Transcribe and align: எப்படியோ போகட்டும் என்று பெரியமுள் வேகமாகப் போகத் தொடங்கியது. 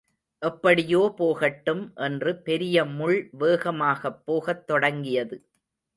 எப்படியோ 0.41 1.13
போகட்டும் 1.17 1.83
என்று 1.95 2.35
பெரியமுள் 2.37 3.29
வேகமாகப் 3.37 4.21
போகத் 4.25 4.67
தொடங்கியது. 4.67 5.37